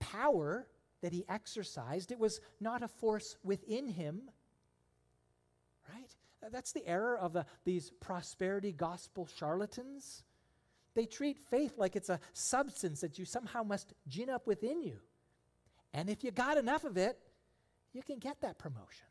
[0.00, 0.66] power
[1.02, 4.22] that he exercised, it was not a force within him.
[5.94, 6.10] Right?
[6.50, 10.24] That's the error of the, these prosperity gospel charlatans.
[10.96, 14.96] They treat faith like it's a substance that you somehow must gin up within you.
[15.92, 17.18] And if you got enough of it,
[17.92, 19.06] you can get that promotion.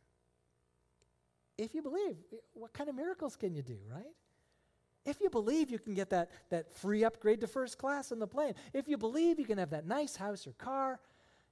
[1.60, 2.18] If you believe,
[2.54, 4.04] what kind of miracles can you do, right?
[5.06, 8.28] If you believe you can get that, that free upgrade to first class on the
[8.28, 11.00] plane, if you believe you can have that nice house or car,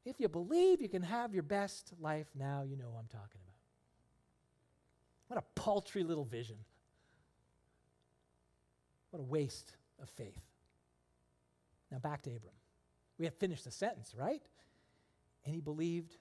[0.04, 3.40] if you believe you can have your best life now, you know what I'm talking
[3.40, 3.54] about.
[5.28, 6.58] What a paltry little vision.
[9.12, 10.42] What a waste of faith.
[11.92, 12.54] Now back to Abram.
[13.18, 14.42] We have finished the sentence, right?
[15.46, 16.16] And he believed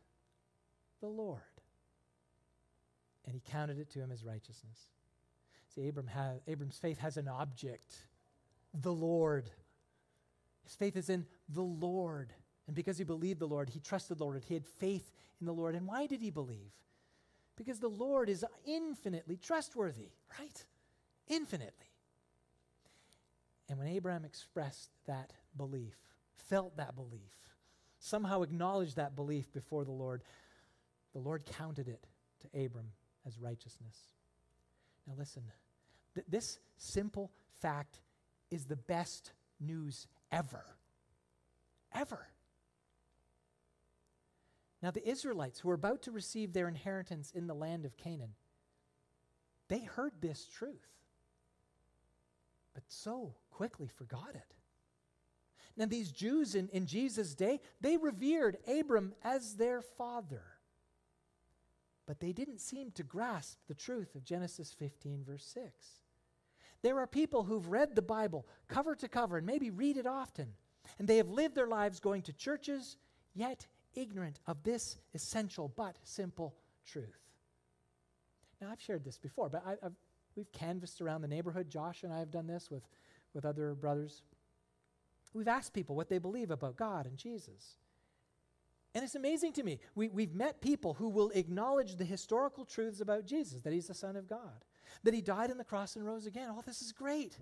[1.00, 1.40] the Lord.
[3.26, 4.88] And he counted it to him as righteousness.
[5.74, 7.94] See, Abram has, Abram's faith has an object
[8.74, 9.50] the Lord.
[10.64, 12.32] His faith is in the Lord.
[12.66, 14.42] And because he believed the Lord, he trusted the Lord.
[14.46, 15.74] He had faith in the Lord.
[15.74, 16.72] And why did he believe?
[17.56, 20.64] Because the Lord is infinitely trustworthy, right?
[21.28, 21.91] Infinitely.
[23.68, 25.94] And when Abraham expressed that belief,
[26.48, 27.32] felt that belief,
[27.98, 30.22] somehow acknowledged that belief before the Lord,
[31.12, 32.06] the Lord counted it
[32.40, 32.90] to Abram
[33.26, 33.96] as righteousness.
[35.06, 35.44] Now, listen,
[36.14, 38.00] th- this simple fact
[38.50, 40.64] is the best news ever.
[41.94, 42.26] Ever.
[44.82, 48.34] Now, the Israelites who were about to receive their inheritance in the land of Canaan,
[49.68, 50.88] they heard this truth
[52.74, 54.54] but so quickly forgot it.
[55.76, 60.42] Now, these Jews in, in Jesus' day, they revered Abram as their father.
[62.06, 65.72] But they didn't seem to grasp the truth of Genesis 15, verse 6.
[66.82, 70.48] There are people who've read the Bible cover to cover and maybe read it often,
[70.98, 72.96] and they have lived their lives going to churches,
[73.34, 76.54] yet ignorant of this essential but simple
[76.84, 77.20] truth.
[78.60, 79.92] Now, I've shared this before, but I, have
[80.36, 81.68] We've canvassed around the neighborhood.
[81.68, 82.82] Josh and I have done this with,
[83.34, 84.22] with other brothers.
[85.34, 87.76] We've asked people what they believe about God and Jesus.
[88.94, 89.78] And it's amazing to me.
[89.94, 93.94] We, we've met people who will acknowledge the historical truths about Jesus that he's the
[93.94, 94.64] Son of God,
[95.02, 96.48] that he died on the cross and rose again.
[96.50, 97.38] Oh, this is great.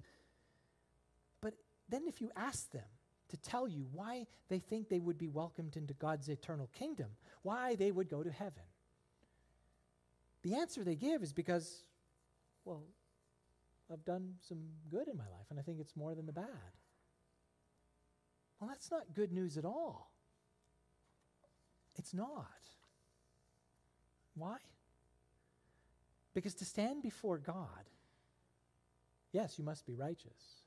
[1.41, 1.55] But
[1.89, 2.85] then if you ask them
[3.31, 7.09] to tell you why they think they would be welcomed into God's eternal kingdom,
[7.43, 8.63] why they would go to heaven,
[10.43, 11.85] the answer they give is because
[12.65, 12.85] well,
[13.93, 14.59] I've done some
[14.91, 16.47] good in my life, and I think it's more than the bad.
[18.61, 20.13] Well, that's not good news at all.
[21.97, 22.47] It's not.
[24.35, 24.57] Why?
[26.35, 27.91] Because to stand before God,
[29.33, 30.63] yes, you must be righteous,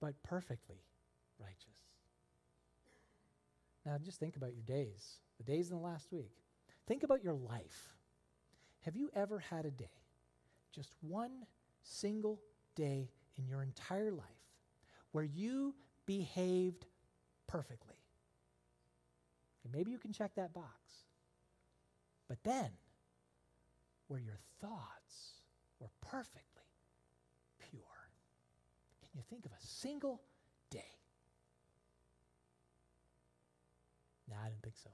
[0.00, 0.84] but perfectly
[1.40, 1.66] righteous.
[3.84, 6.36] Now, just think about your days, the days in the last week.
[6.86, 7.94] Think about your life.
[8.82, 10.01] Have you ever had a day,
[10.72, 11.46] just one
[11.82, 12.40] single
[12.74, 14.26] day in your entire life,
[15.12, 15.74] where you
[16.06, 16.86] behaved
[17.46, 17.96] perfectly?
[19.64, 20.68] And maybe you can check that box.
[22.28, 22.70] But then,
[24.08, 25.42] where your thoughts
[25.78, 26.42] were perfectly
[27.70, 27.82] pure.
[29.00, 30.22] Can you think of a single
[30.70, 30.80] day?
[34.28, 34.90] No, I didn't think so.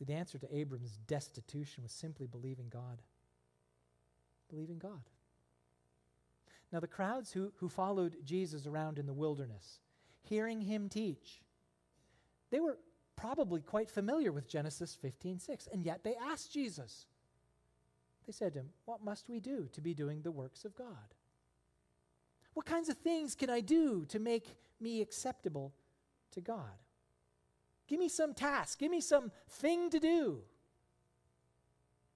[0.00, 3.02] See, the answer to Abram's destitution was simply believing God.
[4.48, 5.02] Believing God.
[6.72, 9.80] Now, the crowds who, who followed Jesus around in the wilderness,
[10.22, 11.42] hearing him teach,
[12.50, 12.78] they were
[13.14, 17.04] probably quite familiar with Genesis 15:6, and yet they asked Jesus.
[18.26, 21.14] They said to him, "What must we do to be doing the works of God?
[22.54, 25.74] What kinds of things can I do to make me acceptable
[26.30, 26.78] to God?
[27.90, 30.44] Give me some task, give me some thing to do.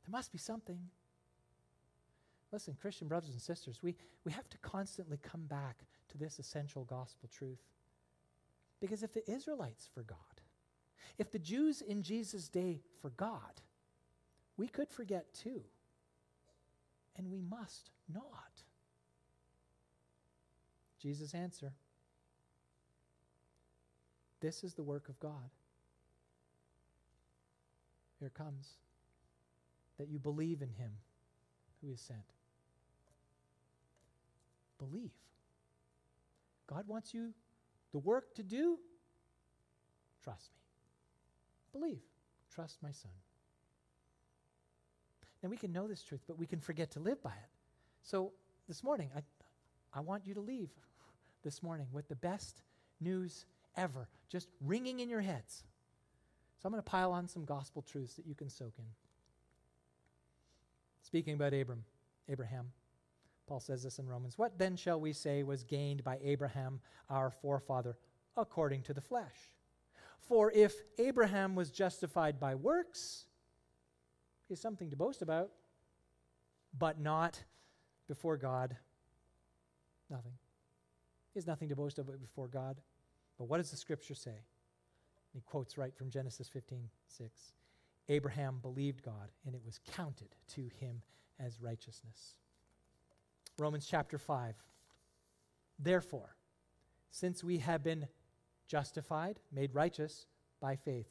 [0.04, 0.78] There must be something."
[2.52, 6.84] Listen, Christian brothers and sisters, we, we have to constantly come back to this essential
[6.84, 7.58] gospel truth.
[8.78, 10.40] Because if the Israelites forgot,
[11.18, 13.60] if the Jews in Jesus' day forgot,
[14.56, 15.64] we could forget too.
[17.16, 18.62] And we must not.
[21.00, 21.72] Jesus' answer
[24.40, 25.50] This is the work of God.
[28.18, 28.78] Here comes
[29.98, 30.92] that you believe in him
[31.80, 32.20] who is sent.
[34.78, 35.12] Believe.
[36.66, 37.32] God wants you
[37.92, 38.78] the work to do.
[40.22, 41.80] Trust me.
[41.80, 42.00] Believe.
[42.54, 43.10] Trust my son.
[45.42, 47.50] Now we can know this truth, but we can forget to live by it.
[48.02, 48.32] So
[48.66, 49.20] this morning, I,
[49.92, 50.70] I want you to leave
[51.42, 52.62] this morning with the best
[53.00, 53.44] news
[53.76, 55.64] ever, just ringing in your heads.
[56.64, 58.86] So I'm going to pile on some gospel truths that you can soak in.
[61.02, 61.84] Speaking about Abram,
[62.26, 62.72] Abraham,
[63.46, 64.38] Paul says this in Romans.
[64.38, 67.98] What then shall we say was gained by Abraham, our forefather,
[68.34, 69.52] according to the flesh?
[70.26, 73.26] For if Abraham was justified by works,
[74.48, 75.50] he has something to boast about,
[76.78, 77.44] but not
[78.08, 78.74] before God.
[80.08, 80.32] Nothing.
[81.34, 82.80] He has nothing to boast about before God.
[83.36, 84.46] But what does the scripture say?
[85.34, 87.52] He quotes right from Genesis 15 6.
[88.08, 91.02] Abraham believed God, and it was counted to him
[91.40, 92.38] as righteousness.
[93.58, 94.54] Romans chapter 5.
[95.78, 96.36] Therefore,
[97.10, 98.06] since we have been
[98.68, 100.26] justified, made righteous
[100.60, 101.08] by faith,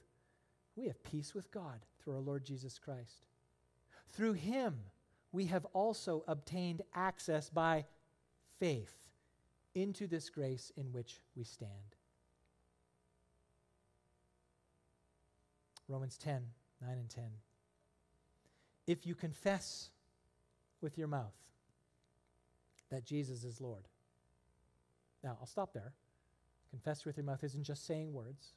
[0.75, 3.25] we have peace with God through our Lord Jesus Christ.
[4.09, 4.75] Through him,
[5.31, 7.85] we have also obtained access by
[8.59, 8.95] faith
[9.75, 11.95] into this grace in which we stand.
[15.87, 16.41] Romans 10
[16.81, 17.23] 9 and 10.
[18.87, 19.89] If you confess
[20.81, 21.33] with your mouth
[22.91, 23.87] that Jesus is Lord.
[25.23, 25.93] Now, I'll stop there.
[26.69, 28.53] Confess with your mouth isn't just saying words,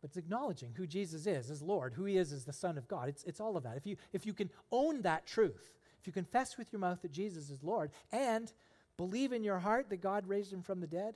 [0.00, 2.86] but it's acknowledging who Jesus is as Lord, who he is as the Son of
[2.86, 3.08] God.
[3.08, 3.76] It's, it's all of that.
[3.76, 7.12] If you, if you can own that truth, if you confess with your mouth that
[7.12, 8.52] Jesus is Lord and
[8.96, 11.14] believe in your heart that God raised him from the dead,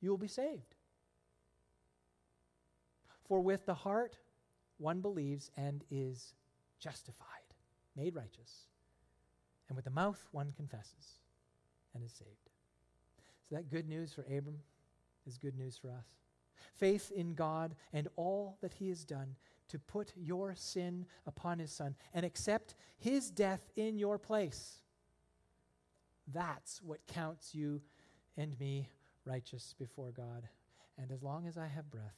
[0.00, 0.73] you will be saved.
[3.24, 4.18] For with the heart
[4.78, 6.34] one believes and is
[6.78, 7.26] justified,
[7.96, 8.68] made righteous.
[9.68, 11.20] And with the mouth one confesses
[11.94, 12.50] and is saved.
[13.48, 14.58] So that good news for Abram
[15.26, 16.06] is good news for us.
[16.76, 19.36] Faith in God and all that he has done
[19.68, 24.80] to put your sin upon his son and accept his death in your place.
[26.32, 27.80] That's what counts you
[28.36, 28.88] and me
[29.24, 30.48] righteous before God.
[30.98, 32.16] And as long as I have breath,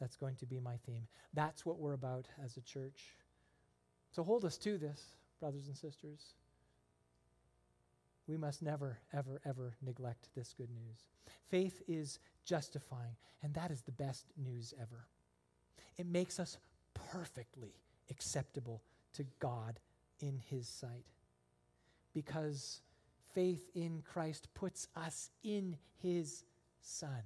[0.00, 1.06] that's going to be my theme.
[1.32, 3.16] That's what we're about as a church.
[4.10, 5.02] So hold us to this,
[5.40, 6.34] brothers and sisters
[8.26, 11.06] we must never, ever, ever neglect this good news.
[11.48, 15.06] Faith is justifying, and that is the best news ever.
[15.98, 16.58] It makes us
[16.94, 17.74] perfectly
[18.10, 18.82] acceptable
[19.14, 19.78] to God
[20.20, 21.06] in His sight
[22.14, 22.80] because
[23.34, 26.44] faith in Christ puts us in His
[26.80, 27.22] Son.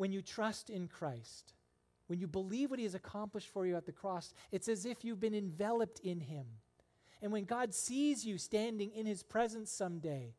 [0.00, 1.52] When you trust in Christ,
[2.06, 5.04] when you believe what He has accomplished for you at the cross, it's as if
[5.04, 6.46] you've been enveloped in Him.
[7.20, 10.32] And when God sees you standing in his presence someday,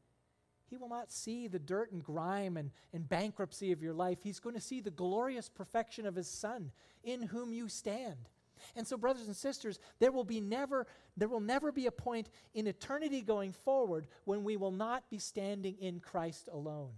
[0.66, 4.18] he will not see the dirt and grime and, and bankruptcy of your life.
[4.24, 6.72] He's going to see the glorious perfection of his son
[7.04, 8.30] in whom you stand.
[8.76, 12.32] And so, brothers and sisters, there will be never, there will never be a point
[12.56, 16.94] in eternity going forward when we will not be standing in Christ alone.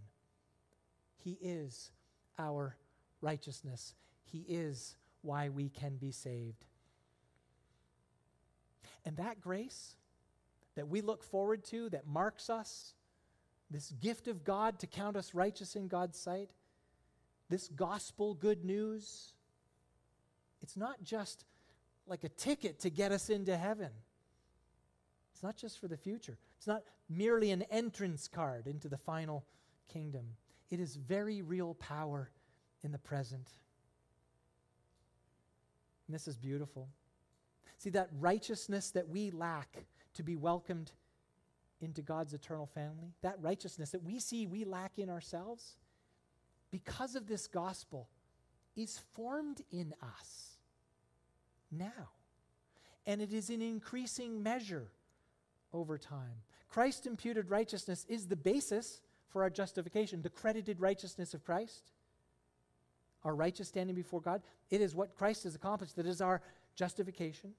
[1.18, 1.92] He is
[2.38, 2.76] our
[3.22, 3.94] righteousness.
[4.26, 6.66] He is why we can be saved.
[9.06, 9.96] And that grace
[10.76, 12.94] that we look forward to, that marks us,
[13.70, 16.50] this gift of God to count us righteous in God's sight,
[17.50, 19.34] this gospel good news,
[20.62, 21.46] it's not just
[22.08, 23.90] like a ticket to get us into heaven.
[25.34, 26.38] It's not just for the future.
[26.58, 29.46] It's not merely an entrance card into the final
[29.92, 30.26] kingdom.
[30.74, 32.32] It is very real power
[32.84, 33.48] in the present.
[36.08, 36.90] And this is beautiful.
[37.78, 40.92] See, that righteousness that we lack to be welcomed
[41.80, 45.76] into God's eternal family, that righteousness that we see we lack in ourselves,
[46.72, 48.10] because of this gospel,
[48.76, 50.58] is formed in us
[51.72, 52.10] now.
[53.06, 54.88] And it is in increasing measure
[55.72, 56.42] over time.
[56.68, 59.02] Christ imputed righteousness is the basis
[59.34, 61.92] for our justification, the credited righteousness of Christ,
[63.24, 64.44] our righteous standing before God.
[64.70, 66.42] It is what Christ has accomplished that is our
[66.76, 67.54] justification.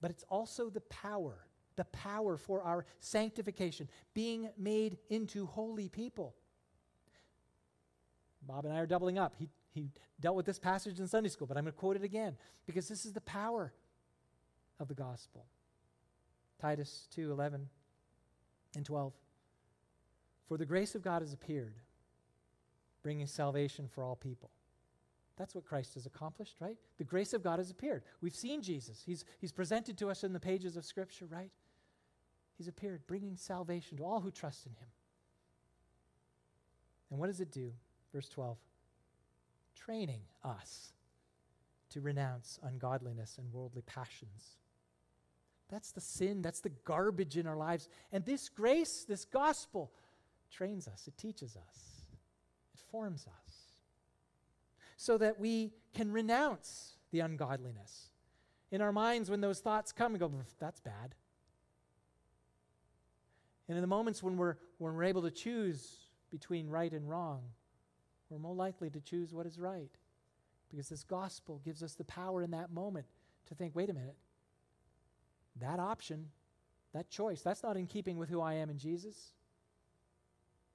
[0.00, 1.36] But it's also the power,
[1.76, 6.34] the power for our sanctification, being made into holy people.
[8.42, 9.34] Bob and I are doubling up.
[9.38, 12.04] He, he dealt with this passage in Sunday school, but I'm going to quote it
[12.04, 13.74] again because this is the power
[14.78, 15.44] of the gospel.
[16.58, 17.68] Titus 2 11
[18.76, 19.12] and 12.
[20.50, 21.74] For the grace of God has appeared,
[23.04, 24.50] bringing salvation for all people.
[25.36, 26.76] That's what Christ has accomplished, right?
[26.98, 28.02] The grace of God has appeared.
[28.20, 29.00] We've seen Jesus.
[29.06, 31.52] He's, he's presented to us in the pages of Scripture, right?
[32.58, 34.88] He's appeared, bringing salvation to all who trust in him.
[37.12, 37.70] And what does it do?
[38.12, 38.58] Verse 12
[39.76, 40.94] training us
[41.90, 44.56] to renounce ungodliness and worldly passions.
[45.70, 47.88] That's the sin, that's the garbage in our lives.
[48.10, 49.92] And this grace, this gospel,
[50.50, 52.02] trains us, it teaches us,
[52.74, 53.54] it forms us,
[54.96, 58.10] so that we can renounce the ungodliness.
[58.70, 61.14] In our minds, when those thoughts come, we go, that's bad.
[63.68, 65.96] And in the moments when we're, when we're able to choose
[66.30, 67.42] between right and wrong,
[68.28, 69.90] we're more likely to choose what is right.
[70.70, 73.06] Because this gospel gives us the power in that moment
[73.48, 74.16] to think wait a minute,
[75.60, 76.26] that option,
[76.92, 79.32] that choice, that's not in keeping with who I am in Jesus.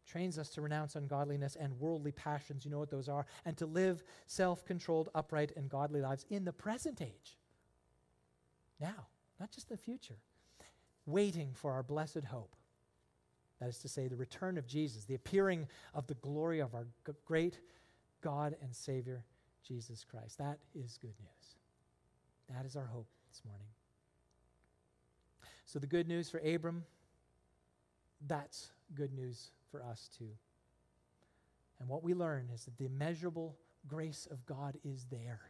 [0.05, 3.65] Trains us to renounce ungodliness and worldly passions, you know what those are, and to
[3.65, 7.37] live self controlled, upright, and godly lives in the present age.
[8.79, 9.07] Now,
[9.39, 10.17] not just the future.
[11.05, 12.55] Waiting for our blessed hope.
[13.59, 16.87] That is to say, the return of Jesus, the appearing of the glory of our
[17.05, 17.59] g- great
[18.21, 19.23] God and Savior,
[19.65, 20.37] Jesus Christ.
[20.37, 21.55] That is good news.
[22.49, 23.67] That is our hope this morning.
[25.65, 26.83] So, the good news for Abram,
[28.27, 30.31] that's good news for us too.
[31.79, 33.55] And what we learn is that the immeasurable
[33.87, 35.41] grace of God is there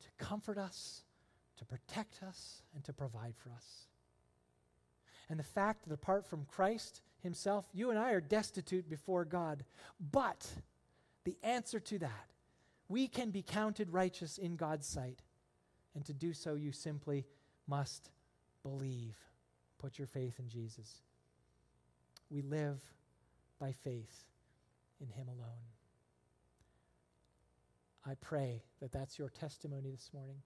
[0.00, 1.02] to comfort us,
[1.58, 3.86] to protect us, and to provide for us.
[5.28, 9.64] And the fact that apart from Christ Himself, you and I are destitute before God.
[10.10, 10.46] But
[11.24, 12.32] the answer to that,
[12.88, 15.20] we can be counted righteous in God's sight.
[15.94, 17.24] And to do so, you simply
[17.66, 18.10] must
[18.62, 19.16] believe.
[19.78, 21.02] Put your faith in Jesus.
[22.32, 22.80] We live
[23.60, 24.24] by faith
[25.00, 25.68] in Him alone.
[28.06, 30.38] I pray that that's your testimony this morning.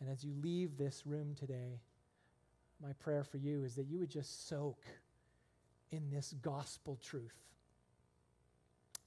[0.00, 1.80] And as you leave this room today,
[2.82, 4.82] my prayer for you is that you would just soak
[5.90, 7.36] in this gospel truth.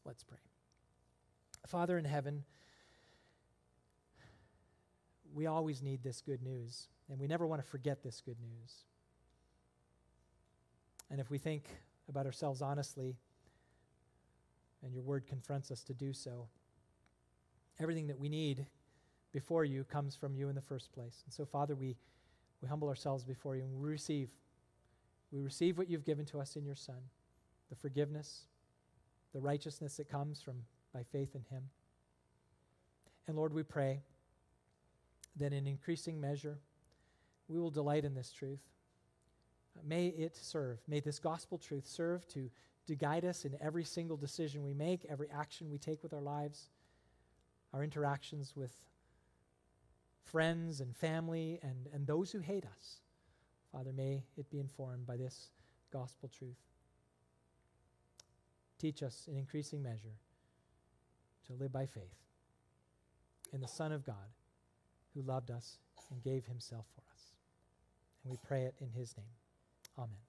[0.06, 0.38] Let's pray.
[1.66, 2.44] Father in heaven,
[5.34, 6.88] we always need this good news.
[7.10, 8.86] And we never want to forget this good news.
[11.10, 11.70] And if we think
[12.10, 13.16] about ourselves honestly,
[14.84, 16.48] and your word confronts us to do so,
[17.80, 18.66] everything that we need
[19.32, 21.24] before you comes from you in the first place.
[21.26, 21.98] And so, Father, we,
[22.62, 24.30] we humble ourselves before you and we receive.
[25.32, 27.02] We receive what you've given to us in your Son
[27.70, 28.44] the forgiveness,
[29.34, 30.54] the righteousness that comes from
[30.94, 31.64] by faith in him.
[33.28, 34.02] And Lord, we pray
[35.38, 36.60] that in increasing measure,
[37.48, 38.62] we will delight in this truth.
[39.84, 42.50] May it serve, may this gospel truth serve to,
[42.88, 46.22] to guide us in every single decision we make, every action we take with our
[46.22, 46.70] lives,
[47.74, 48.72] our interactions with
[50.24, 53.02] friends and family and, and those who hate us.
[53.72, 55.50] Father, may it be informed by this
[55.92, 56.58] gospel truth.
[58.80, 60.18] Teach us in increasing measure
[61.48, 62.16] to live by faith
[63.54, 64.16] in the Son of God
[65.14, 65.78] who loved us
[66.12, 67.22] and gave himself for us.
[68.24, 69.26] And we pray it in his name.
[69.98, 70.25] Amen.